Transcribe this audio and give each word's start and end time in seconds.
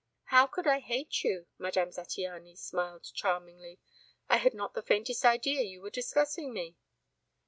"How 0.33 0.47
could 0.47 0.65
I 0.65 0.79
hate 0.79 1.23
you?" 1.23 1.45
Madame 1.59 1.91
Zattiany 1.91 2.57
smiled 2.57 3.03
charmingly. 3.13 3.79
"I 4.29 4.37
had 4.37 4.55
not 4.55 4.73
the 4.73 4.81
faintest 4.81 5.23
idea 5.23 5.61
you 5.61 5.79
were 5.79 5.91
discussing 5.91 6.51
me." 6.51 6.75